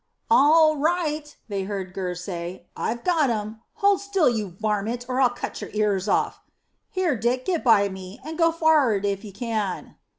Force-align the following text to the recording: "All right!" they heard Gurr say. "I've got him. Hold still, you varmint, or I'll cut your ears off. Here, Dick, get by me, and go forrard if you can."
"All 0.31 0.77
right!" 0.77 1.37
they 1.47 1.65
heard 1.65 1.93
Gurr 1.93 2.15
say. 2.15 2.65
"I've 2.75 3.03
got 3.03 3.29
him. 3.29 3.61
Hold 3.85 4.01
still, 4.01 4.27
you 4.27 4.55
varmint, 4.59 5.05
or 5.07 5.21
I'll 5.21 5.29
cut 5.29 5.61
your 5.61 5.69
ears 5.75 6.07
off. 6.07 6.41
Here, 6.89 7.15
Dick, 7.15 7.45
get 7.45 7.63
by 7.63 7.87
me, 7.87 8.19
and 8.25 8.35
go 8.35 8.51
forrard 8.51 9.05
if 9.05 9.23
you 9.23 9.31
can." 9.31 9.97